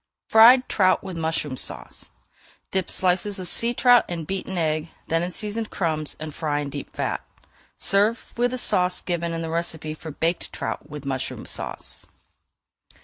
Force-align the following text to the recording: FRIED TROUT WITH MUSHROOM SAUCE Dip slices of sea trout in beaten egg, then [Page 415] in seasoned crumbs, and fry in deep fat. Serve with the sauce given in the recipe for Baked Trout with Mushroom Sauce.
FRIED 0.29 0.67
TROUT 0.67 1.03
WITH 1.03 1.15
MUSHROOM 1.15 1.57
SAUCE 1.57 2.09
Dip 2.71 2.89
slices 2.89 3.37
of 3.37 3.47
sea 3.47 3.71
trout 3.75 4.03
in 4.09 4.25
beaten 4.25 4.57
egg, 4.57 4.87
then 5.09 5.21
[Page 5.21 5.29
415] 5.29 5.29
in 5.29 5.31
seasoned 5.31 5.69
crumbs, 5.69 6.15
and 6.19 6.33
fry 6.33 6.59
in 6.59 6.71
deep 6.71 6.89
fat. 6.95 7.21
Serve 7.77 8.33
with 8.35 8.49
the 8.49 8.57
sauce 8.57 8.99
given 8.99 9.31
in 9.31 9.43
the 9.43 9.49
recipe 9.51 9.93
for 9.93 10.09
Baked 10.09 10.51
Trout 10.51 10.89
with 10.89 11.05
Mushroom 11.05 11.45
Sauce. 11.45 12.07